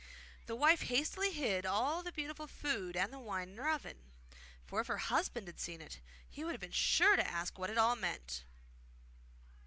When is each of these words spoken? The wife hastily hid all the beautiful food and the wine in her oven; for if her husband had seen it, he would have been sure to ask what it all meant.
The 0.47 0.55
wife 0.55 0.81
hastily 0.81 1.31
hid 1.31 1.63
all 1.63 2.01
the 2.01 2.11
beautiful 2.11 2.47
food 2.47 2.95
and 2.97 3.13
the 3.13 3.19
wine 3.19 3.49
in 3.49 3.57
her 3.57 3.69
oven; 3.69 3.97
for 4.65 4.81
if 4.81 4.87
her 4.87 4.97
husband 4.97 5.45
had 5.45 5.59
seen 5.59 5.79
it, 5.79 5.99
he 6.27 6.43
would 6.43 6.53
have 6.55 6.59
been 6.59 6.71
sure 6.71 7.15
to 7.15 7.29
ask 7.31 7.59
what 7.59 7.69
it 7.69 7.77
all 7.77 7.95
meant. 7.95 8.43